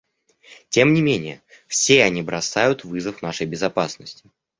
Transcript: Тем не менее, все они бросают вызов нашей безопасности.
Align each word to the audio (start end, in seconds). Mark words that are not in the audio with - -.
Тем 0.69 0.93
не 0.93 1.01
менее, 1.03 1.43
все 1.67 2.03
они 2.03 2.23
бросают 2.23 2.83
вызов 2.83 3.21
нашей 3.21 3.45
безопасности. 3.45 4.25